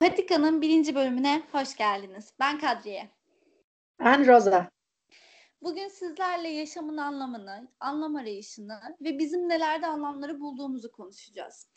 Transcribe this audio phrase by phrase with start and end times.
[0.00, 2.32] Patika'nın birinci bölümüne hoş geldiniz.
[2.40, 3.10] Ben Kadriye.
[4.00, 4.70] Ben Roza.
[5.62, 11.68] Bugün sizlerle yaşamın anlamını, anlam arayışını ve bizim nelerde anlamları bulduğumuzu konuşacağız.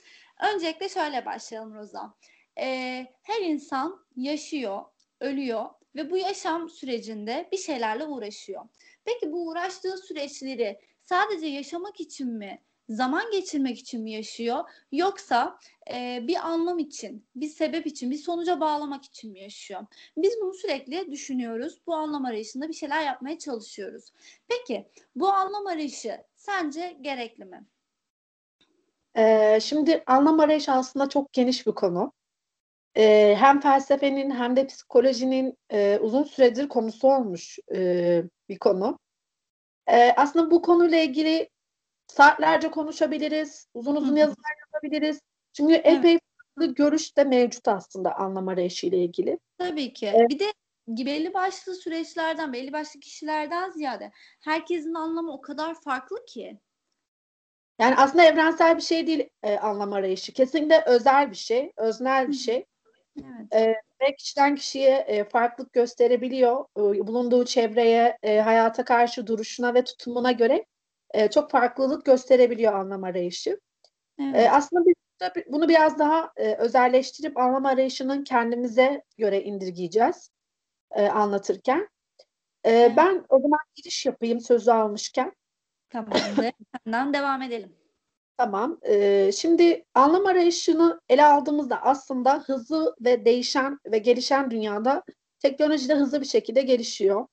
[0.54, 2.14] Öncelikle şöyle başlayalım Roza.
[2.60, 4.86] Ee, her insan yaşıyor,
[5.20, 5.66] ölüyor
[5.96, 8.66] ve bu yaşam sürecinde bir şeylerle uğraşıyor.
[9.06, 15.60] Peki bu uğraştığı süreçleri sadece yaşamak için mi zaman geçirmek için mi yaşıyor yoksa
[15.93, 19.86] e, bir anlam için, bir sebep için, bir sonuca bağlamak için mi yaşıyor?
[20.18, 21.82] Biz bunu sürekli düşünüyoruz.
[21.88, 24.14] Bu anlam arayışında bir şeyler yapmaya çalışıyoruz.
[24.48, 27.65] Peki bu anlam arayışı sence gerekli mi?
[29.18, 32.14] Ee, şimdi anlam arayışı aslında çok geniş bir konu.
[32.98, 39.00] Ee, hem felsefenin hem de psikolojinin e, uzun süredir konusu olmuş e, bir konu.
[39.88, 41.50] Ee, aslında bu konuyla ilgili
[42.09, 45.22] saatlerce konuşabiliriz, uzun uzun yazılar yazabiliriz.
[45.54, 45.86] Çünkü evet.
[45.86, 49.40] epey farklı görüş de mevcut aslında anlam arayışı ile ilgili.
[49.58, 50.12] Tabii ki.
[50.16, 50.30] Evet.
[50.30, 50.54] Bir de
[50.88, 56.60] belli başlı süreçlerden, belli başlı kişilerden ziyade herkesin anlamı o kadar farklı ki.
[57.80, 60.34] Yani aslında evrensel bir şey değil e, anlam arayışı.
[60.34, 62.66] Kesinlikle özel bir şey, öznel bir şey.
[63.18, 63.54] Evet.
[63.54, 66.66] E, ve kişiden kişiye e, farklılık gösterebiliyor.
[66.78, 70.66] E, bulunduğu çevreye, e, hayata karşı duruşuna ve tutumuna göre
[71.14, 73.60] e, çok farklılık gösterebiliyor anlam arayışı.
[74.20, 74.36] Evet.
[74.36, 74.94] E, aslında biz
[75.48, 80.32] bunu biraz daha e, özelleştirip anlam arayışının kendimize göre indirgeyeceğiz
[80.92, 81.90] e, anlatırken.
[82.64, 82.98] E, evet.
[82.98, 85.34] Ben o zaman giriş yapayım sözü almışken.
[85.90, 86.52] Tamamdır.
[86.86, 87.76] Senden devam edelim.
[88.38, 88.80] Tamam.
[88.82, 95.04] E, şimdi anlam arayışını ele aldığımızda aslında hızlı ve değişen ve gelişen dünyada
[95.40, 97.28] teknoloji de hızlı bir şekilde gelişiyor.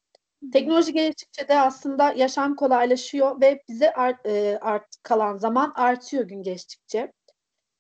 [0.52, 6.42] Teknoloji geliştikçe de aslında yaşam kolaylaşıyor ve bize art, e, art kalan zaman artıyor gün
[6.42, 7.12] geçtikçe.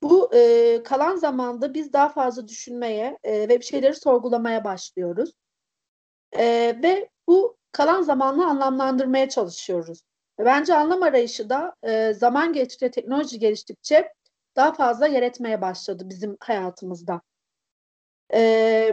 [0.02, 5.32] Bu e, kalan zamanda biz daha fazla düşünmeye e, ve bir şeyleri sorgulamaya başlıyoruz.
[6.38, 6.44] E,
[6.82, 10.02] ve bu kalan zamanla anlamlandırmaya çalışıyoruz.
[10.38, 14.12] Bence anlam arayışı da e, zaman geçtikçe, teknoloji geliştikçe
[14.56, 17.20] daha fazla yer etmeye başladı bizim hayatımızda.
[18.34, 18.92] E,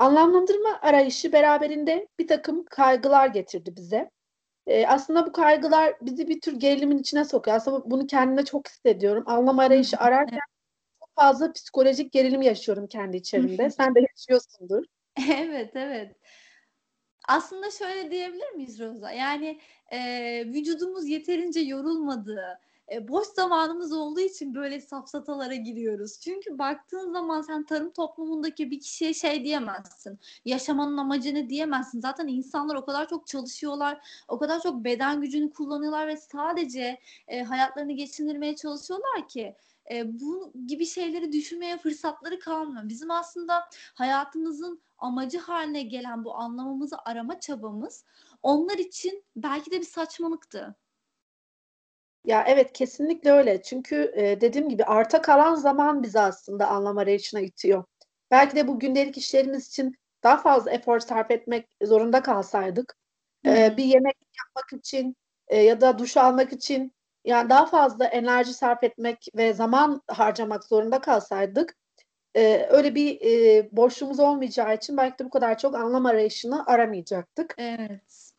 [0.00, 4.10] Anlamlandırma arayışı beraberinde bir takım kaygılar getirdi bize.
[4.66, 7.56] Ee, aslında bu kaygılar bizi bir tür gerilimin içine sokuyor.
[7.56, 9.24] Aslında bunu kendime çok hissediyorum.
[9.26, 10.40] Anlam arayışı ararken
[11.00, 13.70] çok fazla psikolojik gerilim yaşıyorum kendi içerimde.
[13.70, 14.84] Sen de yaşıyorsundur.
[15.38, 16.16] Evet, evet.
[17.28, 19.10] Aslında şöyle diyebilir miyiz Roza?
[19.10, 19.60] Yani
[19.92, 19.98] e,
[20.46, 22.60] vücudumuz yeterince yorulmadığı,
[22.92, 26.20] e, boş zamanımız olduğu için böyle safsatalara giriyoruz.
[26.20, 30.18] Çünkü baktığın zaman sen tarım toplumundaki bir kişiye şey diyemezsin.
[30.44, 32.00] Yaşamanın amacı ne diyemezsin.
[32.00, 37.42] Zaten insanlar o kadar çok çalışıyorlar, o kadar çok beden gücünü kullanıyorlar ve sadece e,
[37.42, 39.56] hayatlarını geçindirmeye çalışıyorlar ki
[39.90, 42.88] e, bu gibi şeyleri düşünmeye fırsatları kalmıyor.
[42.88, 48.04] Bizim aslında hayatımızın amacı haline gelen bu anlamamızı arama çabamız
[48.42, 50.76] onlar için belki de bir saçmalıktı.
[52.24, 53.62] Ya evet kesinlikle öyle.
[53.62, 57.84] Çünkü e, dediğim gibi arta kalan zaman bizi aslında anlam arayışına itiyor.
[58.30, 62.96] Belki de bu gündelik işlerimiz için daha fazla efor sarf etmek zorunda kalsaydık,
[63.46, 65.16] e, bir yemek yapmak için
[65.48, 66.92] e, ya da duş almak için
[67.24, 71.74] yani daha fazla enerji sarf etmek ve zaman harcamak zorunda kalsaydık,
[72.36, 77.54] e, öyle bir e, boşluğumuz olmayacağı için belki de bu kadar çok anlam arayışını aramayacaktık.
[77.58, 78.29] Evet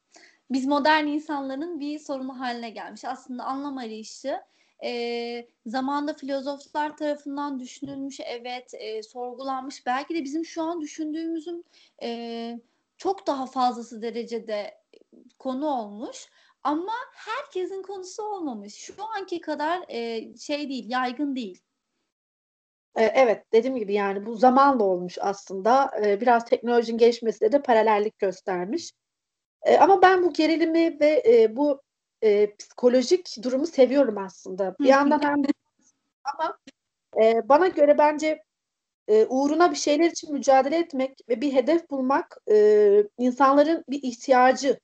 [0.52, 3.06] biz modern insanların bir sorunu haline gelmiş.
[3.06, 4.42] Aslında anlam arayışı
[4.84, 9.86] e, zamanda filozoflar tarafından düşünülmüş, evet, e, sorgulanmış.
[9.86, 11.66] Belki de bizim şu an düşündüğümüzün
[12.04, 12.60] e,
[12.98, 14.82] çok daha fazlası derecede
[15.40, 16.28] konu olmuş.
[16.64, 18.76] Ama herkesin konusu olmamış.
[18.76, 21.62] Şu anki kadar e, şey değil, yaygın değil.
[22.96, 25.92] Evet, dediğim gibi yani bu zamanla olmuş aslında.
[26.22, 28.92] Biraz teknolojinin gelişmesiyle de paralellik göstermiş.
[29.64, 31.82] E, ama ben bu gerilimi ve e, bu
[32.24, 34.76] e, psikolojik durumu seviyorum aslında.
[34.80, 35.44] Bir yandan hem
[36.24, 36.58] ama
[37.22, 38.44] e, bana göre bence
[39.08, 44.80] e, uğruna bir şeyler için mücadele etmek ve bir hedef bulmak e, insanların bir ihtiyacı.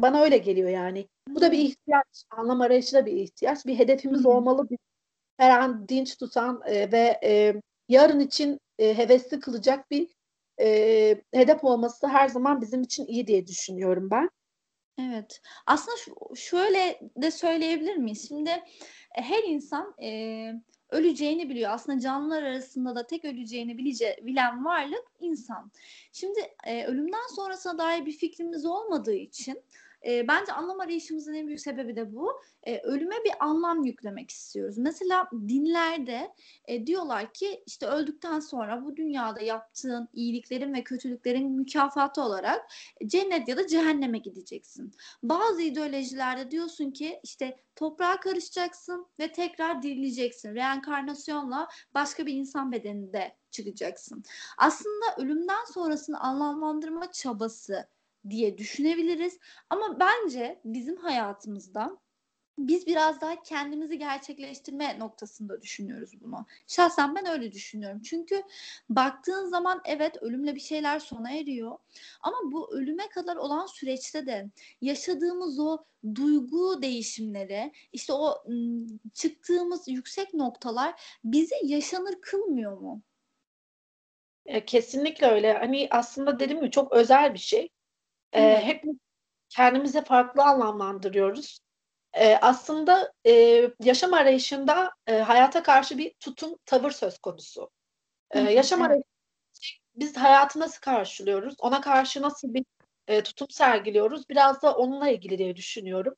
[0.00, 1.08] Bana öyle geliyor yani.
[1.28, 2.24] Bu da bir ihtiyaç.
[2.30, 3.66] Anlam arayışı da bir ihtiyaç.
[3.66, 4.70] Bir hedefimiz olmalı.
[4.70, 4.78] Bir,
[5.36, 7.54] her an dinç tutan e, ve e,
[7.88, 10.17] yarın için e, hevesli kılacak bir
[10.60, 14.30] e, hedef olması her zaman bizim için iyi diye düşünüyorum ben.
[14.98, 15.40] Evet.
[15.66, 15.96] Aslında
[16.36, 18.28] şöyle de söyleyebilir miyiz?
[18.28, 20.52] Şimdi e, her insan e,
[20.90, 21.70] öleceğini biliyor.
[21.70, 25.72] Aslında canlılar arasında da tek öleceğini bilece, bilen varlık insan.
[26.12, 29.62] Şimdi e, ölümden sonrasına dair bir fikrimiz olmadığı için
[30.06, 32.40] e, bence anlam arayışımızın en büyük sebebi de bu.
[32.62, 34.78] E, ölüme bir anlam yüklemek istiyoruz.
[34.78, 36.34] Mesela dinlerde
[36.64, 42.72] e, diyorlar ki işte öldükten sonra bu dünyada yaptığın iyiliklerin ve kötülüklerin mükafatı olarak
[43.06, 44.92] cennet ya da cehenneme gideceksin.
[45.22, 50.54] Bazı ideolojilerde diyorsun ki işte toprağa karışacaksın ve tekrar dirileceksin.
[50.54, 54.22] Reenkarnasyonla başka bir insan bedeninde çıkacaksın.
[54.58, 57.88] Aslında ölümden sonrasını anlamlandırma çabası
[58.30, 59.38] diye düşünebiliriz.
[59.70, 61.98] Ama bence bizim hayatımızda
[62.58, 66.46] biz biraz daha kendimizi gerçekleştirme noktasında düşünüyoruz bunu.
[66.66, 68.02] Şahsen ben öyle düşünüyorum.
[68.02, 68.42] Çünkü
[68.88, 71.78] baktığın zaman evet ölümle bir şeyler sona eriyor.
[72.20, 74.50] Ama bu ölüme kadar olan süreçte de
[74.80, 75.78] yaşadığımız o
[76.14, 78.44] duygu değişimleri, işte o
[79.14, 83.02] çıktığımız yüksek noktalar bizi yaşanır kılmıyor mu?
[84.46, 85.52] E, kesinlikle öyle.
[85.52, 87.68] Hani aslında dedim mi çok özel bir şey.
[88.32, 88.84] E, hep
[89.48, 91.60] kendimize farklı anlamlandırıyoruz.
[92.12, 97.70] E, aslında e, yaşam arayışında e, hayata karşı bir tutum, tavır söz konusu.
[98.30, 98.90] E, yaşam evet.
[98.90, 99.18] arayışında
[99.98, 101.54] biz hayatı nasıl karşılıyoruz?
[101.60, 102.64] Ona karşı nasıl bir
[103.08, 104.28] e, tutum sergiliyoruz?
[104.28, 106.14] Biraz da onunla ilgili diye düşünüyorum.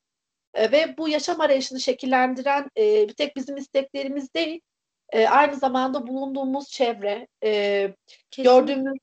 [0.54, 4.60] E, ve bu yaşam arayışını şekillendiren e, bir tek bizim isteklerimiz değil,
[5.12, 7.94] e, aynı zamanda bulunduğumuz çevre, e,
[8.36, 8.98] gördüğümüz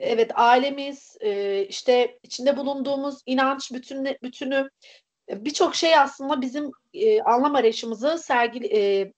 [0.00, 4.68] evet ailemiz, e, işte içinde bulunduğumuz inanç bütünü, bütünü
[5.28, 9.12] birçok şey aslında bizim e, anlam arayışımızı sergi e,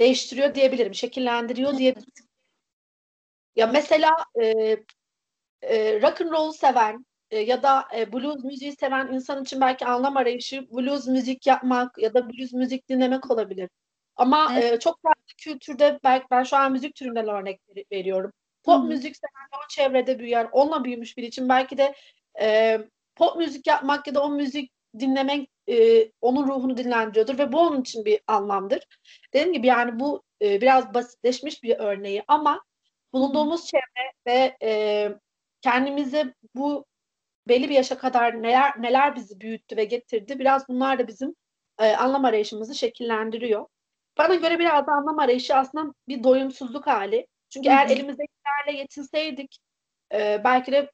[0.00, 2.28] değiştiriyor diyebilirim, şekillendiriyor diyebilirim.
[3.56, 4.10] Ya mesela
[4.42, 4.76] e,
[5.62, 9.86] e, rock and roll seven e, ya da e, blues müziği seven insan için belki
[9.86, 13.70] anlam arayışı blues müzik yapmak ya da blues müzik dinlemek olabilir.
[14.16, 14.72] Ama evet.
[14.72, 17.60] e, çok farklı kültürde belki ben şu an müzik türünden örnek
[17.92, 18.32] veriyorum.
[18.68, 18.88] Pop Hı-hı.
[18.88, 21.94] müzik seven o çevrede büyüyen, onunla büyümüş bir için belki de
[22.40, 22.78] e,
[23.16, 27.80] pop müzik yapmak ya da o müzik dinlemek e, onun ruhunu dinlendiriyordur ve bu onun
[27.80, 28.80] için bir anlamdır.
[29.34, 32.64] Dediğim gibi yani bu e, biraz basitleşmiş bir örneği ama
[33.12, 35.08] bulunduğumuz çevre ve e,
[35.60, 36.86] kendimize bu
[37.48, 41.34] belli bir yaşa kadar neler neler bizi büyüttü ve getirdi biraz bunlar da bizim
[41.80, 43.66] e, anlam arayışımızı şekillendiriyor.
[44.18, 47.26] Bana göre biraz da anlam arayışı aslında bir doyumsuzluk hali.
[47.50, 47.76] Çünkü Hı-hı.
[47.78, 49.58] eğer elimizdekilerle yetinseydik
[50.12, 50.90] e, belki de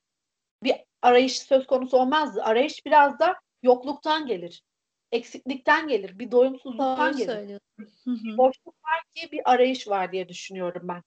[0.63, 2.43] bir arayış söz konusu olmazdı.
[2.43, 4.63] Arayış biraz da yokluktan gelir.
[5.13, 6.19] Eksiklikten gelir.
[6.19, 7.61] Bir doyumsuzluktan Doğru gelir.
[8.07, 11.03] Bir boşluk var ki bir arayış var diye düşünüyorum ben.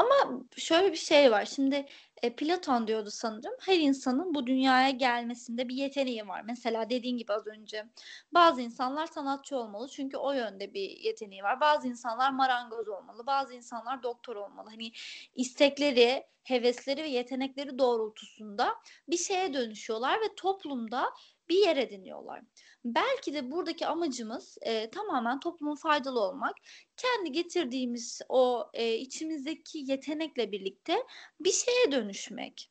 [0.00, 1.44] Ama şöyle bir şey var.
[1.44, 1.86] Şimdi
[2.22, 3.52] e, Platon diyordu sanırım.
[3.60, 6.42] Her insanın bu dünyaya gelmesinde bir yeteneği var.
[6.46, 7.86] Mesela dediğin gibi az önce
[8.32, 11.60] bazı insanlar sanatçı olmalı çünkü o yönde bir yeteneği var.
[11.60, 13.26] Bazı insanlar marangoz olmalı.
[13.26, 14.70] Bazı insanlar doktor olmalı.
[14.70, 14.92] Hani
[15.34, 18.74] istekleri, hevesleri ve yetenekleri doğrultusunda
[19.08, 21.10] bir şeye dönüşüyorlar ve toplumda
[21.48, 22.42] bir yer ediniyorlar.
[22.84, 26.56] Belki de buradaki amacımız e, tamamen toplumun faydalı olmak.
[26.96, 31.06] Kendi getirdiğimiz o e, içimizdeki yetenekle birlikte
[31.40, 32.70] bir şeye dönüşmek.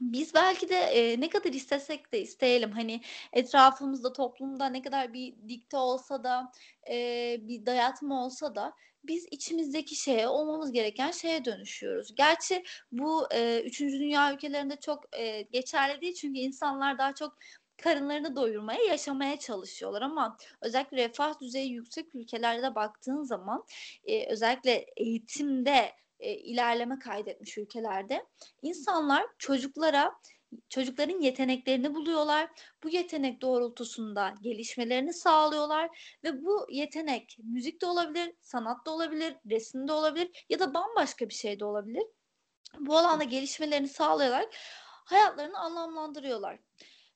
[0.00, 3.00] Biz belki de e, ne kadar istesek de isteyelim hani
[3.32, 6.52] etrafımızda toplumda ne kadar bir dikte olsa da
[6.90, 8.72] e, bir dayatma olsa da
[9.04, 12.14] biz içimizdeki şeye olmamız gereken şeye dönüşüyoruz.
[12.14, 17.38] Gerçi bu e, üçüncü dünya ülkelerinde çok e, geçerli değil çünkü insanlar daha çok
[17.82, 23.64] karınlarını doyurmaya, yaşamaya çalışıyorlar ama özellikle refah düzeyi yüksek ülkelerde baktığın zaman
[24.04, 28.26] e, özellikle eğitimde e, ilerleme kaydetmiş ülkelerde
[28.62, 30.14] insanlar çocuklara
[30.68, 32.50] çocukların yeteneklerini buluyorlar.
[32.82, 39.88] Bu yetenek doğrultusunda gelişmelerini sağlıyorlar ve bu yetenek müzik de olabilir, sanat da olabilir, resim
[39.88, 42.04] de olabilir ya da bambaşka bir şey de olabilir.
[42.78, 44.48] Bu alanda gelişmelerini sağlayarak
[45.04, 46.58] hayatlarını anlamlandırıyorlar.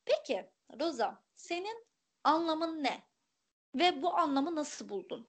[0.05, 0.47] Peki
[0.81, 1.87] Roza, senin
[2.25, 3.03] anlamın ne?
[3.75, 5.29] Ve bu anlamı nasıl buldun?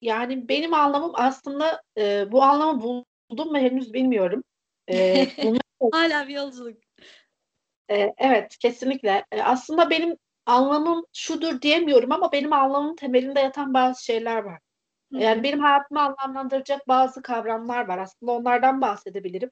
[0.00, 4.44] Yani benim anlamım aslında e, bu anlamı buldum mu henüz bilmiyorum.
[4.90, 5.26] E,
[5.92, 6.78] Hala bir yolculuk.
[7.90, 9.24] E, evet, kesinlikle.
[9.32, 10.16] E, aslında benim
[10.46, 14.60] anlamım şudur diyemiyorum ama benim anlamım temelinde yatan bazı şeyler var.
[15.10, 17.98] Yani benim hayatımı anlamlandıracak bazı kavramlar var.
[17.98, 19.50] Aslında onlardan bahsedebilirim.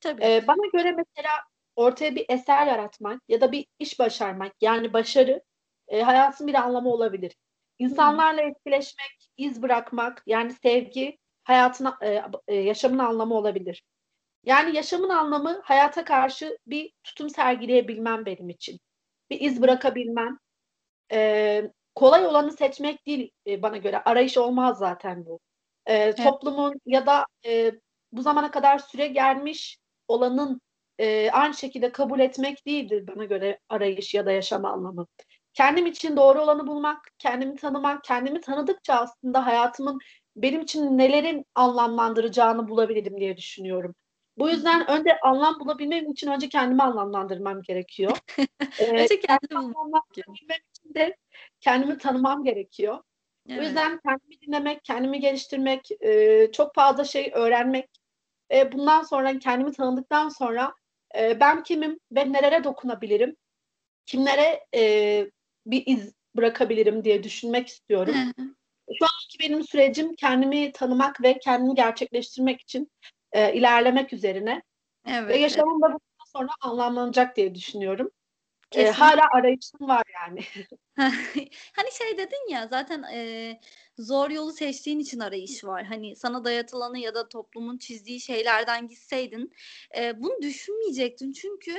[0.00, 0.24] Tabii.
[0.24, 1.30] E, bana göre mesela
[1.78, 5.42] ortaya bir eser yaratmak ya da bir iş başarmak yani başarı
[5.88, 7.36] e, hayatın bir anlamı olabilir.
[7.78, 13.82] İnsanlarla etkileşmek, iz bırakmak yani sevgi hayatına e, e, yaşamın anlamı olabilir.
[14.44, 18.80] Yani yaşamın anlamı hayata karşı bir tutum sergileyebilmem benim için.
[19.30, 20.38] Bir iz bırakabilmem.
[21.12, 24.02] E, kolay olanı seçmek değil e, bana göre.
[24.04, 25.40] Arayış olmaz zaten bu.
[25.86, 26.16] E, evet.
[26.16, 27.72] Toplumun ya da e,
[28.12, 30.60] bu zamana kadar süre gelmiş olanın
[30.98, 35.06] e, aynı şekilde kabul etmek değildir bana göre arayış ya da yaşam anlamı.
[35.54, 39.98] Kendim için doğru olanı bulmak, kendimi tanımak, kendimi tanıdıkça aslında hayatımın
[40.36, 43.94] benim için nelerin anlamlandıracağını bulabilirim diye düşünüyorum.
[44.38, 48.18] Bu yüzden önce anlam bulabilmem için önce kendimi anlamlandırmam gerekiyor.
[48.80, 51.16] önce kendimi anlamlandırabilmem için de
[51.60, 52.98] kendimi tanımam gerekiyor.
[53.48, 53.60] Evet.
[53.60, 57.90] O yüzden kendimi dinlemek, kendimi geliştirmek, e, çok fazla şey öğrenmek
[58.50, 60.74] ve bundan sonra kendimi tanıdıktan sonra
[61.16, 63.36] e, ben kimim ve nelere dokunabilirim,
[64.06, 65.30] kimlere e,
[65.66, 68.14] bir iz bırakabilirim diye düşünmek istiyorum.
[68.98, 72.90] Şu anki benim sürecim kendimi tanımak ve kendimi gerçekleştirmek için
[73.32, 74.62] e, ilerlemek üzerine.
[75.06, 75.98] Evet, ve yaşamım da bundan
[76.32, 78.10] sonra anlamlanacak diye düşünüyorum.
[78.74, 80.40] E, hala arayışım var yani.
[81.76, 83.60] hani şey dedin ya zaten e,
[83.98, 85.84] zor yolu seçtiğin için arayış var.
[85.84, 89.52] Hani sana dayatılanı ya da toplumun çizdiği şeylerden gitseydin
[89.96, 91.32] e, bunu düşünmeyecektin.
[91.32, 91.74] Çünkü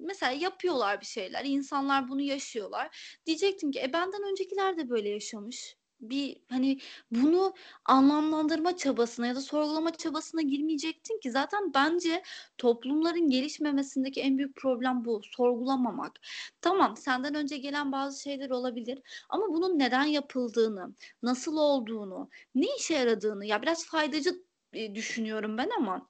[0.00, 1.44] mesela yapıyorlar bir şeyler.
[1.44, 3.18] insanlar bunu yaşıyorlar.
[3.26, 6.78] Diyecektin ki e benden öncekiler de böyle yaşamış bir hani
[7.10, 12.22] bunu anlamlandırma çabasına ya da sorgulama çabasına girmeyecektin ki zaten bence
[12.58, 16.20] toplumların gelişmemesindeki en büyük problem bu sorgulamamak.
[16.60, 18.98] Tamam senden önce gelen bazı şeyler olabilir
[19.28, 24.30] ama bunun neden yapıldığını, nasıl olduğunu, ne işe yaradığını ya biraz faydacı
[24.94, 26.08] düşünüyorum ben ama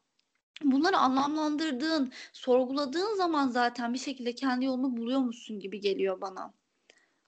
[0.65, 6.53] bunları anlamlandırdığın, sorguladığın zaman zaten bir şekilde kendi yolunu buluyor musun gibi geliyor bana.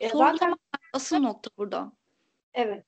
[0.00, 0.54] E, zaten
[0.92, 1.97] asıl nokta burada.
[2.58, 2.84] Evet.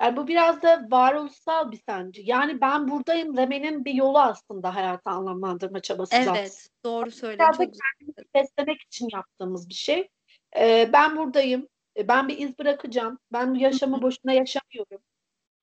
[0.00, 2.22] Yani bu biraz da varoluşsal bir sancı.
[2.24, 6.48] Yani ben buradayım demenin bir yolu aslında hayatı anlamlandırma çabası Evet, zaten.
[6.84, 7.44] doğru söyledin.
[7.44, 8.24] Çok güzel.
[8.34, 10.08] beslemek için yaptığımız bir şey.
[10.56, 11.68] Ee, ben buradayım.
[12.08, 13.18] Ben bir iz bırakacağım.
[13.32, 15.02] Ben bu yaşamı boşuna yaşamıyorum.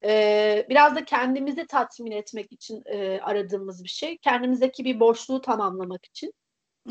[0.03, 4.17] Ee, biraz da kendimizi tatmin etmek için e, aradığımız bir şey.
[4.17, 6.33] Kendimizdeki bir boşluğu tamamlamak için.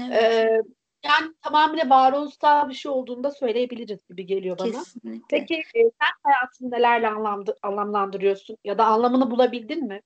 [0.03, 0.23] Evet.
[0.23, 0.63] Ee,
[1.05, 4.71] yani tamamıyla varoluşsal bir şey olduğunu da söyleyebiliriz gibi geliyor bana.
[4.71, 5.26] Kesinlikle.
[5.31, 10.02] Peki e, sen hayatını nelerle anlamdı, anlamlandırıyorsun ya da anlamını bulabildin mi?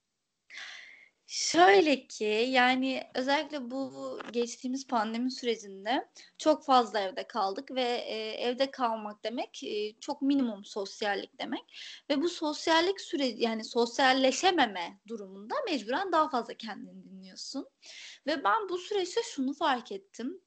[1.34, 6.08] Şöyle ki yani özellikle bu geçtiğimiz pandemi sürecinde
[6.38, 11.62] çok fazla evde kaldık ve e, evde kalmak demek e, çok minimum sosyallik demek
[12.10, 17.66] ve bu sosyallik süreci yani sosyalleşememe durumunda mecburen daha fazla kendini dinliyorsun
[18.26, 20.40] ve ben bu süreçte şunu fark ettim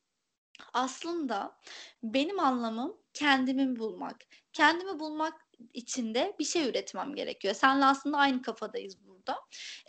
[0.74, 1.60] aslında
[2.04, 4.16] benim anlamım kendimi bulmak.
[4.54, 5.34] Kendimi bulmak
[5.74, 7.54] içinde bir şey üretmem gerekiyor.
[7.54, 9.40] Senle aslında aynı kafadayız burada.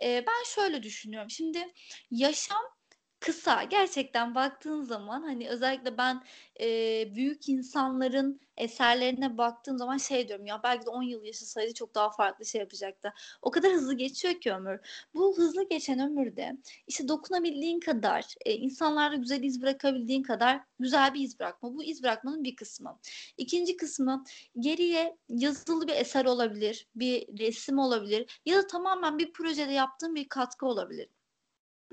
[0.02, 1.30] Ee, ben şöyle düşünüyorum.
[1.30, 1.73] Şimdi
[2.11, 2.62] yaşam
[3.20, 3.62] kısa.
[3.62, 6.23] Gerçekten baktığın zaman hani özellikle ben
[6.61, 6.66] e,
[7.14, 12.11] büyük insanların eserlerine baktığım zaman şey diyorum ya belki de 10 yıl yaşasaydı çok daha
[12.11, 13.12] farklı şey yapacaktı.
[13.42, 14.80] O kadar hızlı geçiyor ki ömür.
[15.14, 16.52] Bu hızlı geçen ömürde
[16.87, 21.75] işte dokunabildiğin kadar, e, insanlarda güzel iz bırakabildiğin kadar güzel bir iz bırakma.
[21.75, 22.99] Bu iz bırakmanın bir kısmı.
[23.37, 24.25] İkinci kısmı
[24.58, 30.28] geriye yazılı bir eser olabilir, bir resim olabilir ya da tamamen bir projede yaptığım bir
[30.28, 31.08] katkı olabilir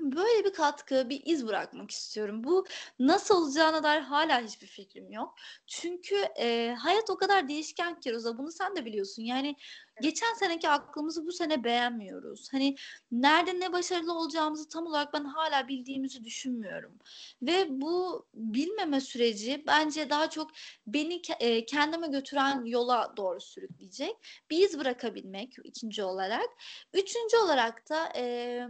[0.00, 2.44] böyle bir katkı, bir iz bırakmak istiyorum.
[2.44, 2.66] Bu
[2.98, 5.34] nasıl olacağına dair hala hiçbir fikrim yok.
[5.66, 9.22] Çünkü e, hayat o kadar değişken ki Roza bunu sen de biliyorsun.
[9.22, 9.56] Yani
[10.00, 12.48] geçen seneki aklımızı bu sene beğenmiyoruz.
[12.52, 12.76] Hani
[13.12, 16.98] nerede ne başarılı olacağımızı tam olarak ben hala bildiğimizi düşünmüyorum.
[17.42, 20.50] Ve bu bilmeme süreci bence daha çok
[20.86, 24.16] beni e, kendime götüren yola doğru sürükleyecek.
[24.50, 26.48] Bir iz bırakabilmek ikinci olarak.
[26.94, 28.60] Üçüncü olarak da e,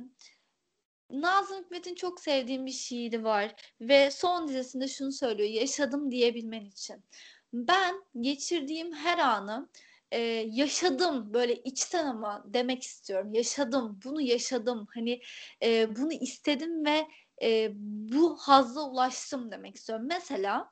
[1.21, 7.05] Nazım Hikmet'in çok sevdiğim bir şiiri var ve son dizesinde şunu söylüyor yaşadım diyebilmen için.
[7.53, 9.69] Ben geçirdiğim her anı
[10.13, 10.19] e,
[10.51, 13.35] yaşadım böyle içten ama demek istiyorum.
[13.35, 14.87] Yaşadım, bunu yaşadım.
[14.95, 15.21] Hani
[15.63, 17.07] e, bunu istedim ve
[17.43, 17.71] e,
[18.13, 20.07] bu hazza ulaştım demek istiyorum.
[20.09, 20.71] Mesela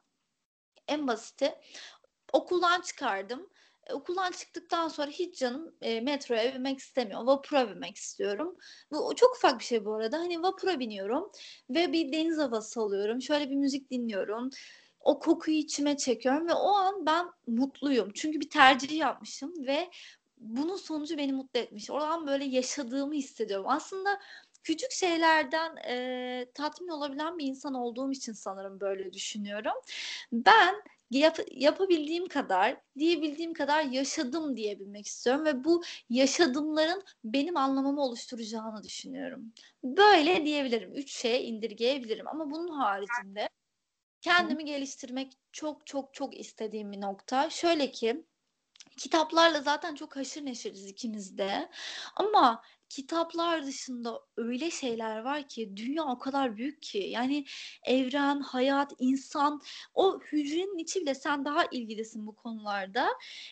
[0.88, 1.54] en basiti
[2.32, 3.50] okuldan çıkardım
[3.90, 7.24] okuldan çıktıktan sonra hiç canım e, metroya binmek istemiyor.
[7.24, 8.56] Vapura binmek istiyorum.
[8.90, 10.18] Bu çok ufak bir şey bu arada.
[10.18, 11.30] Hani vapura biniyorum
[11.70, 13.22] ve bir deniz havası alıyorum.
[13.22, 14.50] Şöyle bir müzik dinliyorum.
[15.00, 18.10] O kokuyu içime çekiyorum ve o an ben mutluyum.
[18.14, 19.90] Çünkü bir tercih yapmışım ve
[20.38, 21.90] bunun sonucu beni mutlu etmiş.
[21.90, 23.66] Oradan böyle yaşadığımı hissediyorum.
[23.68, 24.20] Aslında
[24.62, 29.72] küçük şeylerden e, tatmin olabilen bir insan olduğum için sanırım böyle düşünüyorum.
[30.32, 30.74] Ben
[31.18, 39.52] yap, yapabildiğim kadar, diyebildiğim kadar yaşadım diyebilmek istiyorum ve bu yaşadımların benim anlamamı oluşturacağını düşünüyorum.
[39.84, 40.92] Böyle diyebilirim.
[40.94, 43.48] Üç şeye indirgeyebilirim ama bunun haricinde
[44.20, 47.50] kendimi geliştirmek çok çok çok istediğim bir nokta.
[47.50, 48.24] Şöyle ki
[48.96, 51.70] kitaplarla zaten çok haşır neşiriz ikimiz de.
[52.16, 52.62] Ama
[52.92, 57.44] kitaplar dışında öyle şeyler var ki dünya o kadar büyük ki yani
[57.86, 59.60] evren, hayat, insan
[59.94, 63.08] o hücrenin içi bile sen daha ilgilisin bu konularda.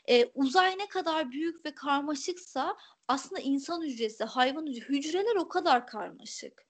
[0.09, 2.77] Ee, uzay ne kadar büyük ve karmaşıksa
[3.09, 6.67] aslında insan hücresi, hayvan hücresi, hücreler o kadar karmaşık.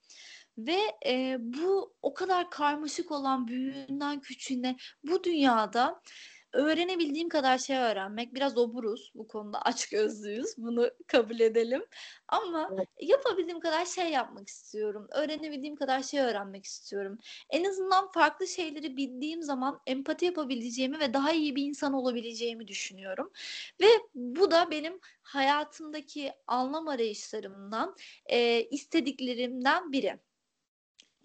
[0.58, 6.02] Ve e, bu o kadar karmaşık olan büyüğünden küçüğüne bu dünyada
[6.52, 8.34] öğrenebildiğim kadar şey öğrenmek.
[8.34, 10.54] Biraz oburuz bu konuda aç gözlüyüz.
[10.58, 11.84] Bunu kabul edelim.
[12.28, 12.88] Ama evet.
[13.00, 15.06] yapabildiğim kadar şey yapmak istiyorum.
[15.10, 17.18] Öğrenebildiğim kadar şey öğrenmek istiyorum.
[17.50, 23.32] En azından farklı şeyleri bildiğim zaman empati yapabileceğimi ve daha iyi bir insan olabileceğimi düşünüyorum.
[23.80, 30.18] Ve bu da benim hayatımdaki anlam arayışlarımdan, e, istediklerimden biri.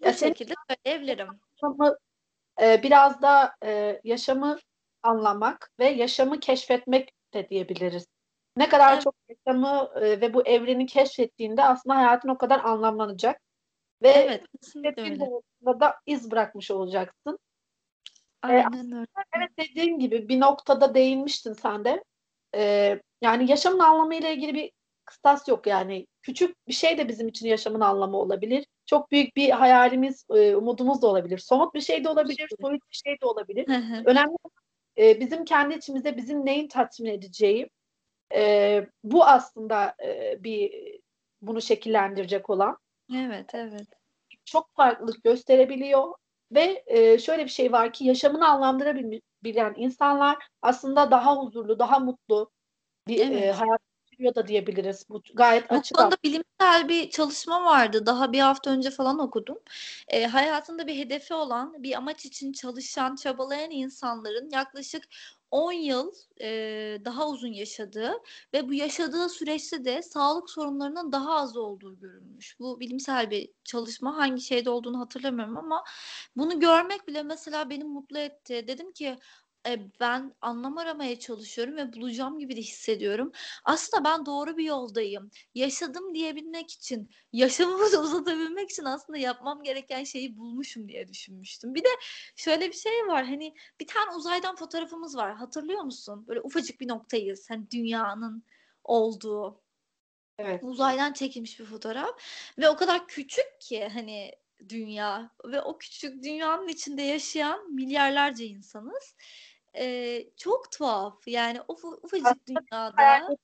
[0.00, 1.28] Bu ya şekilde söyleyebilirim.
[1.62, 1.96] Yaşamı,
[2.62, 4.58] e, biraz da e, yaşamı
[5.06, 8.06] anlamak ve yaşamı keşfetmek de diyebiliriz.
[8.56, 9.02] Ne kadar evet.
[9.02, 13.40] çok yaşamı e, ve bu evreni keşfettiğinde aslında hayatın o kadar anlamlanacak.
[14.02, 14.44] Ve evet,
[15.80, 17.38] da iz bırakmış olacaksın.
[18.44, 19.06] E, Aynen öyle.
[19.36, 22.04] Evet dediğin gibi bir noktada değinmiştin sen de.
[22.54, 24.70] Ee, yani yaşamın anlamı ile ilgili bir
[25.04, 26.06] kıstas yok yani.
[26.22, 28.66] Küçük bir şey de bizim için yaşamın anlamı olabilir.
[28.86, 31.38] Çok büyük bir hayalimiz, e, umudumuz da olabilir.
[31.38, 33.64] Somut bir şey de olabilir, soyut bir şey de olabilir.
[34.06, 34.36] Önemli
[34.98, 37.70] e, bizim kendi içimizde bizim neyin tatmin edeceği
[38.34, 40.72] e, bu aslında e, bir
[41.42, 42.78] bunu şekillendirecek olan.
[43.16, 43.86] Evet, evet.
[44.44, 46.14] Çok farklılık gösterebiliyor
[46.52, 52.50] ve e, şöyle bir şey var ki yaşamını anlamlandırabilen insanlar aslında daha huzurlu, daha mutlu
[53.08, 53.42] bir evet.
[53.42, 53.80] e, hayat
[54.16, 55.06] geçiriyor da diyebiliriz.
[55.08, 55.98] Bu gayet açık.
[55.98, 58.06] Bu konuda bilimsel bir çalışma vardı.
[58.06, 59.58] Daha bir hafta önce falan okudum.
[60.08, 65.04] E, hayatında bir hedefi olan, bir amaç için çalışan, çabalayan insanların yaklaşık
[65.50, 66.48] 10 yıl e,
[67.04, 68.12] daha uzun yaşadığı
[68.54, 72.56] ve bu yaşadığı süreçte de sağlık sorunlarının daha az olduğu görülmüş.
[72.60, 74.16] Bu bilimsel bir çalışma.
[74.16, 75.84] Hangi şeyde olduğunu hatırlamıyorum ama
[76.36, 78.64] bunu görmek bile mesela beni mutlu etti.
[78.68, 79.16] Dedim ki
[79.66, 83.32] e, ben anlam aramaya çalışıyorum ve bulacağım gibi de hissediyorum.
[83.64, 85.30] Aslında ben doğru bir yoldayım.
[85.54, 91.74] Yaşadım diyebilmek için, yaşamımı da uzatabilmek için aslında yapmam gereken şeyi bulmuşum diye düşünmüştüm.
[91.74, 91.88] Bir de
[92.36, 93.24] şöyle bir şey var.
[93.26, 95.34] Hani bir tane uzaydan fotoğrafımız var.
[95.34, 96.24] Hatırlıyor musun?
[96.28, 97.50] Böyle ufacık bir noktayız.
[97.50, 98.44] Hani dünyanın
[98.84, 99.62] olduğu.
[100.38, 100.64] Evet.
[100.64, 102.10] Uzaydan çekilmiş bir fotoğraf
[102.58, 104.32] ve o kadar küçük ki hani
[104.68, 109.14] dünya ve o küçük dünyanın içinde yaşayan milyarlarca insanız
[109.78, 111.28] e, çok tuhaf.
[111.28, 113.36] Yani uf, ufacık Aslında dünyada.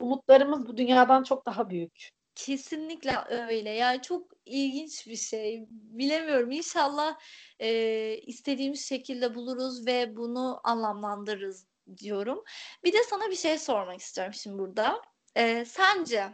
[0.00, 2.10] Umutlarımız bu dünyadan çok daha büyük.
[2.34, 3.70] Kesinlikle öyle.
[3.70, 5.66] Yani çok ilginç bir şey.
[5.70, 6.50] Bilemiyorum.
[6.50, 7.18] İnşallah
[7.58, 7.70] e,
[8.16, 11.66] istediğimiz şekilde buluruz ve bunu anlamlandırırız
[11.96, 12.44] diyorum.
[12.84, 15.02] Bir de sana bir şey sormak istiyorum şimdi burada.
[15.34, 16.32] E, sence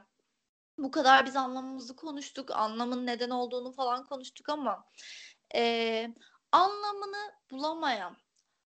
[0.78, 4.84] bu kadar biz anlamımızı konuştuk, anlamın neden olduğunu falan konuştuk ama
[5.54, 6.08] e,
[6.52, 8.16] anlamını bulamayan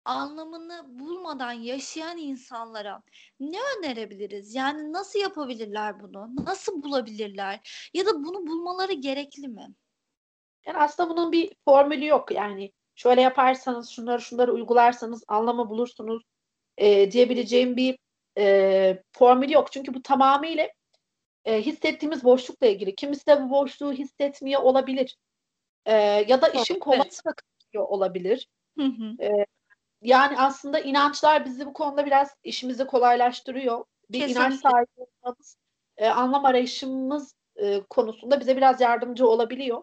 [0.04, 3.02] anlamını bulmadan yaşayan insanlara
[3.40, 4.54] ne önerebiliriz?
[4.54, 6.30] Yani nasıl yapabilirler bunu?
[6.44, 7.88] Nasıl bulabilirler?
[7.94, 9.68] Ya da bunu bulmaları gerekli mi?
[10.66, 12.32] Yani aslında bunun bir formülü yok.
[12.32, 16.22] Yani şöyle yaparsanız, şunları şunları uygularsanız anlamı bulursunuz
[16.76, 17.98] e, diyebileceğim bir
[18.38, 19.72] e, formülü yok.
[19.72, 20.68] Çünkü bu tamamıyla
[21.44, 22.94] e, hissettiğimiz boşlukla ilgili.
[22.94, 25.16] Kimisi de bu boşluğu hissetmiyor olabilir.
[25.86, 25.94] E,
[26.28, 27.36] ya da işin kolaylığı evet.
[27.74, 28.48] olabilir.
[28.78, 29.22] Hı hı.
[29.22, 29.46] E,
[30.02, 33.84] yani aslında inançlar bizi bu konuda biraz işimizi kolaylaştırıyor.
[34.10, 34.40] Bir Kesinlikle.
[34.40, 35.56] inanç sahibi olmamız,
[35.96, 39.82] e, anlam arayışımız e, konusunda bize biraz yardımcı olabiliyor.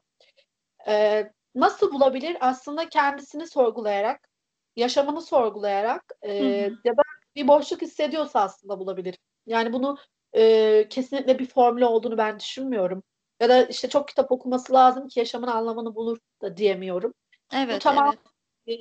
[0.88, 1.25] E,
[1.56, 2.38] nasıl bulabilir?
[2.39, 4.30] Aslında kendisini sorgulayarak,
[4.75, 6.34] yaşamını sorgulayarak e,
[6.84, 7.01] ya da
[7.36, 9.17] bir boşluk hissediyorsa aslında bulabilir.
[9.45, 9.97] Yani bunu
[10.36, 13.04] e, kesinlikle bir formülü olduğunu ben düşünmüyorum.
[13.39, 17.13] Ya da işte çok kitap okuması lazım ki yaşamın anlamını bulur da diyemiyorum.
[17.54, 18.35] Evet, Bu tamam evet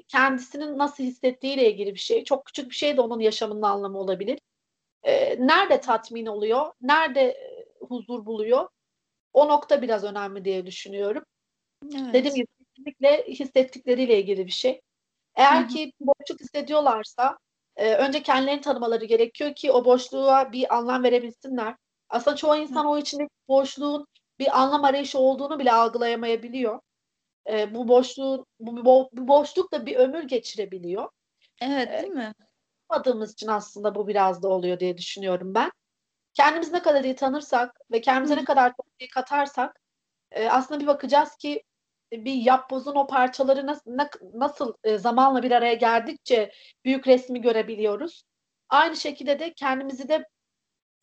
[0.08, 2.24] kendisinin nasıl hissettiğiyle ilgili bir şey.
[2.24, 4.38] Çok küçük bir şey de onun yaşamının anlamı olabilir.
[5.02, 6.72] E, nerede tatmin oluyor?
[6.80, 8.68] Nerede e, huzur buluyor?
[9.32, 11.24] O nokta biraz önemli diye düşünüyorum.
[11.84, 12.14] Evet.
[12.14, 14.80] Dediğim gibi kesinlikle hissettikleriyle ilgili bir şey.
[15.34, 15.68] Eğer Hı-hı.
[15.68, 17.38] ki boşluk hissediyorlarsa
[17.76, 21.76] e, önce kendilerini tanımaları gerekiyor ki o boşluğa bir anlam verebilsinler.
[22.08, 22.88] Aslında çoğu insan Hı.
[22.88, 24.06] o içindeki boşluğun
[24.38, 26.80] bir anlam arayışı olduğunu bile algılayamayabiliyor
[27.50, 31.08] e, bu boşluğun bu, bu, bu boşluk da bir ömür geçirebiliyor.
[31.60, 32.32] Evet değil mi?
[32.90, 35.70] Yapmadığımız için aslında bu biraz da oluyor diye düşünüyorum ben.
[36.34, 38.38] Kendimizi ne kadar iyi tanırsak ve kendimize Hı.
[38.38, 39.80] ne kadar çok iyi katarsak
[40.30, 41.62] e, aslında bir bakacağız ki
[42.12, 43.90] bir yapbozun o parçaları nasıl,
[44.34, 46.52] nasıl e, zamanla bir araya geldikçe
[46.84, 48.24] büyük resmi görebiliyoruz.
[48.68, 50.26] Aynı şekilde de kendimizi de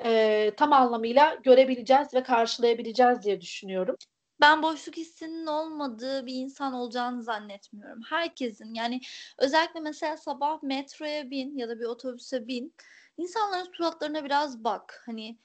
[0.03, 3.95] e, tam anlamıyla görebileceğiz ve karşılayabileceğiz diye düşünüyorum.
[4.41, 8.01] Ben boşluk hissinin olmadığı bir insan olacağını zannetmiyorum.
[8.09, 9.01] Herkesin yani
[9.37, 12.73] özellikle mesela sabah metroya bin ya da bir otobüse bin.
[13.17, 15.03] İnsanların suratlarına biraz bak.
[15.05, 15.37] Hani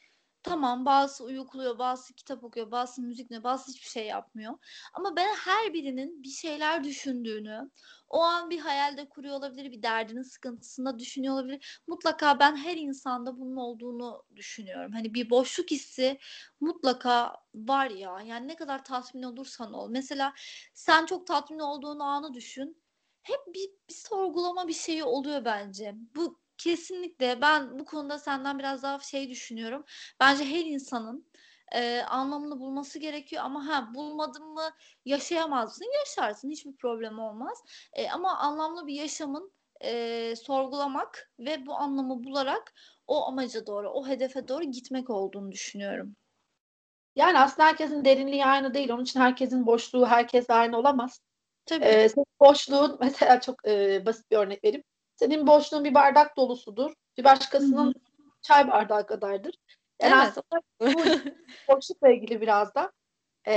[0.46, 4.54] Tamam bazısı uyukluyor, bazısı kitap okuyor, bazısı müzik dinliyor, bazısı hiçbir şey yapmıyor.
[4.94, 7.70] Ama ben her birinin bir şeyler düşündüğünü,
[8.09, 11.82] o an bir hayalde kuruyor olabilir, bir derdinin sıkıntısında düşünüyor olabilir.
[11.87, 14.92] Mutlaka ben her insanda bunun olduğunu düşünüyorum.
[14.92, 16.18] Hani bir boşluk hissi
[16.61, 18.20] mutlaka var ya.
[18.26, 19.90] Yani ne kadar tatmin olursan ol.
[19.90, 20.32] Mesela
[20.74, 22.82] sen çok tatmin olduğun anı düşün.
[23.22, 25.94] Hep bir, bir sorgulama bir şeyi oluyor bence.
[26.16, 27.40] Bu Kesinlikle.
[27.40, 29.85] Ben bu konuda senden biraz daha şey düşünüyorum.
[30.21, 31.31] Bence her insanın
[31.73, 34.71] e, anlamını bulması gerekiyor ama ha bulmadın mı
[35.05, 35.87] yaşayamazsın.
[35.99, 36.51] Yaşarsın.
[36.51, 37.62] Hiçbir problem olmaz.
[37.92, 39.53] E, ama anlamlı bir yaşamın
[39.85, 42.75] e, sorgulamak ve bu anlamı bularak
[43.07, 46.16] o amaca doğru, o hedefe doğru gitmek olduğunu düşünüyorum.
[47.16, 48.90] Yani aslında herkesin derinliği aynı değil.
[48.90, 51.21] Onun için herkesin boşluğu herkes aynı olamaz.
[51.66, 51.85] Tabii.
[51.85, 52.09] Ee,
[52.40, 54.85] boşluğun mesela çok e, basit bir örnek vereyim.
[55.16, 56.92] Senin boşluğun bir bardak dolusudur.
[57.18, 58.33] Bir başkasının Hı-hı.
[58.42, 59.55] çay bardağı kadardır.
[60.02, 60.38] Yani evet.
[60.38, 60.87] aslında bu
[61.74, 62.92] boşlukla ilgili biraz da
[63.46, 63.55] e,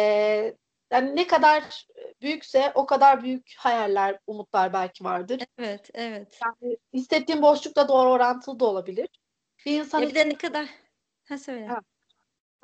[0.91, 1.87] yani ne kadar
[2.21, 5.43] büyükse o kadar büyük hayaller, umutlar belki vardır.
[5.57, 6.39] Evet, evet.
[6.45, 9.07] Yani hissettiğin boşluk da doğru orantılı da olabilir.
[9.65, 10.65] Bir insan ya bir de ne kadar
[11.23, 11.67] ha söyle.
[11.67, 11.79] Ha.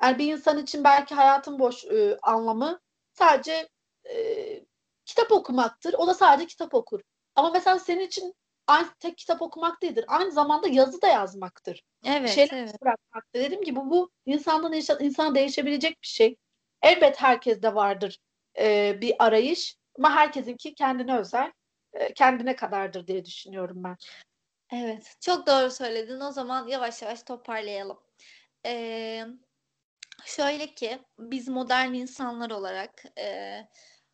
[0.02, 2.80] Yani bir insan için belki hayatın boş e, anlamı
[3.12, 3.68] sadece
[4.10, 4.16] e,
[5.04, 5.94] kitap okumaktır.
[5.98, 7.00] O da sadece kitap okur.
[7.34, 8.34] Ama mesela senin için
[8.66, 10.04] aynı tek kitap okumak değildir.
[10.08, 11.82] Aynı zamanda yazı da yazmaktır.
[12.04, 12.82] Evet, Şeyler evet.
[12.82, 13.40] bırakmaktır.
[13.40, 16.36] Dediğim gibi bu, bu insandan insana değişebilecek bir şey.
[16.82, 18.18] Elbet herkeste vardır
[18.58, 21.52] e, bir arayış ama herkesinki kendine özel,
[21.92, 23.96] e, kendine kadardır diye düşünüyorum ben.
[24.72, 26.20] Evet, çok doğru söyledin.
[26.20, 27.98] O zaman yavaş yavaş toparlayalım.
[28.66, 29.24] Ee,
[30.24, 33.58] şöyle ki biz modern insanlar olarak e,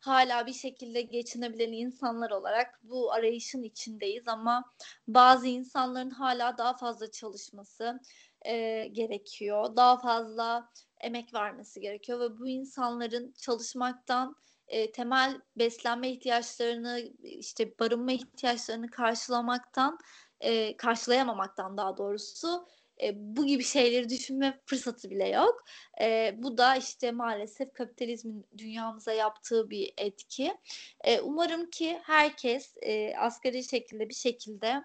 [0.05, 4.63] hala bir şekilde geçinebilen insanlar olarak bu arayışın içindeyiz ama
[5.07, 7.99] bazı insanların hala daha fazla çalışması
[8.45, 9.75] e, gerekiyor.
[9.75, 10.69] Daha fazla
[11.01, 14.35] emek vermesi gerekiyor ve bu insanların çalışmaktan
[14.67, 19.97] e, temel beslenme ihtiyaçlarını işte barınma ihtiyaçlarını karşılamaktan
[20.39, 22.67] e, karşılayamamaktan daha doğrusu
[23.01, 25.63] e, bu gibi şeyleri düşünme fırsatı bile yok.
[26.01, 30.57] E, bu da işte maalesef kapitalizmin dünyamıza yaptığı bir etki.
[31.03, 34.83] E, umarım ki herkes e, asgari şekilde bir şekilde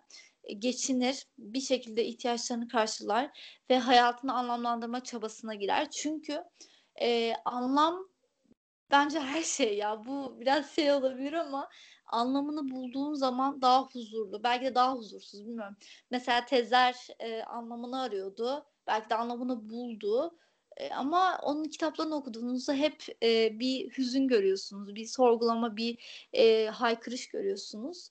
[0.58, 3.30] geçinir, bir şekilde ihtiyaçlarını karşılar
[3.70, 5.90] ve hayatını anlamlandırma çabasına girer.
[5.90, 6.44] Çünkü
[7.00, 8.08] e, anlam
[8.90, 10.04] bence her şey ya.
[10.06, 11.68] Bu biraz şey olabilir ama
[12.08, 14.42] anlamını bulduğun zaman daha huzurlu.
[14.44, 15.76] Belki de daha huzursuz bilmiyorum.
[16.10, 18.66] Mesela Tezer e, anlamını arıyordu.
[18.86, 20.38] Belki de anlamını buldu.
[20.76, 24.94] E, ama onun kitaplarını okuduğunuzda hep e, bir hüzün görüyorsunuz.
[24.94, 25.98] Bir sorgulama, bir
[26.32, 28.10] e, haykırış görüyorsunuz.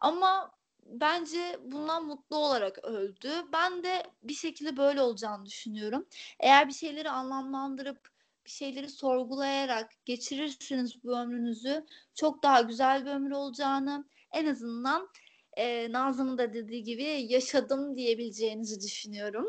[0.00, 0.52] Ama
[0.86, 3.30] bence bundan mutlu olarak öldü.
[3.52, 6.06] Ben de bir şekilde böyle olacağını düşünüyorum.
[6.40, 13.30] Eğer bir şeyleri anlamlandırıp bir şeyleri sorgulayarak geçirirsiniz bu ömrünüzü çok daha güzel bir ömür
[13.30, 15.08] olacağını en azından
[15.56, 19.46] e, Nazlı'nın da dediği gibi yaşadım diyebileceğinizi düşünüyorum.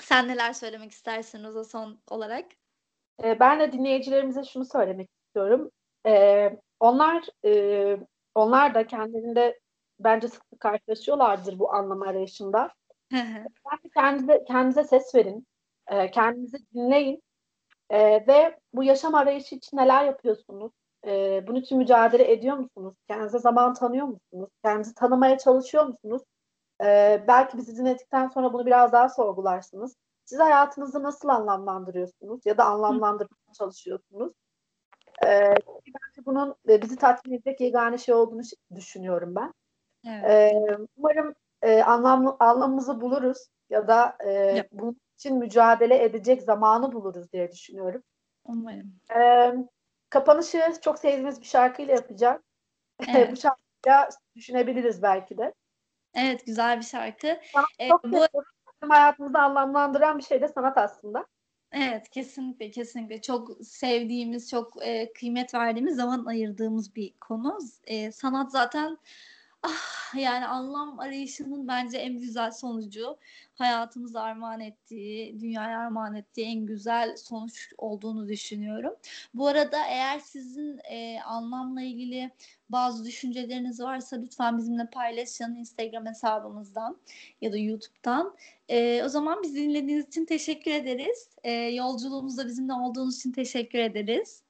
[0.00, 2.46] Sen neler söylemek istersin Roza son olarak?
[3.24, 5.70] E, ben de dinleyicilerimize şunu söylemek istiyorum.
[6.06, 7.96] E, onlar e,
[8.34, 9.60] onlar da kendilerinde
[10.00, 12.70] bence sık sık karşılaşıyorlardır bu anlam arayışında.
[13.12, 15.46] Bence kendinize, kendinize ses verin.
[15.88, 17.22] E, kendinizi dinleyin
[17.90, 20.72] e, ve bu yaşam arayışı için neler yapıyorsunuz?
[21.06, 22.94] E, bunun için mücadele ediyor musunuz?
[23.08, 24.50] Kendinize zaman tanıyor musunuz?
[24.64, 26.22] Kendinizi tanımaya çalışıyor musunuz?
[26.84, 29.96] E, belki bizi dinledikten sonra bunu biraz daha sorgularsınız.
[30.24, 34.32] Siz hayatınızı nasıl anlamlandırıyorsunuz ya da anlamlandırmaya çalışıyorsunuz?
[35.24, 35.54] E,
[35.86, 38.42] bence bunun e, bizi tatmin edecek yegane şey olduğunu
[38.74, 39.52] düşünüyorum ben.
[40.06, 40.30] Evet.
[40.30, 40.52] E,
[40.96, 47.52] umarım e, anlam, anlamımızı buluruz ya da e, bunun için mücadele edecek zamanı buluruz diye
[47.52, 48.02] düşünüyorum.
[48.44, 49.00] Umarım.
[49.16, 49.54] Ee,
[50.10, 52.42] kapanışı çok sevdiğimiz bir şarkıyla yapacağım.
[53.08, 53.32] Evet.
[53.32, 55.54] bu şarkıyla düşünebiliriz belki de.
[56.14, 57.38] Evet güzel bir şarkı.
[57.52, 58.26] Sanat ee, çok bu...
[58.82, 61.26] Bizim hayatımızı anlamlandıran bir şey de sanat aslında.
[61.72, 67.58] Evet kesinlikle kesinlikle çok sevdiğimiz çok e, kıymet verdiğimiz zaman ayırdığımız bir konu.
[67.84, 68.98] E, sanat zaten
[69.66, 73.16] ah, yani anlam arayışının bence en güzel sonucu
[73.54, 78.94] hayatımıza armağan ettiği, dünyaya armağan ettiği en güzel sonuç olduğunu düşünüyorum.
[79.34, 82.30] Bu arada eğer sizin e, anlamla ilgili
[82.70, 86.96] bazı düşünceleriniz varsa lütfen bizimle paylaşın Instagram hesabımızdan
[87.40, 88.34] ya da YouTube'dan.
[88.68, 91.28] E, o zaman bizi dinlediğiniz için teşekkür ederiz.
[91.44, 94.45] E, yolculuğumuzda bizimle olduğunuz için teşekkür ederiz.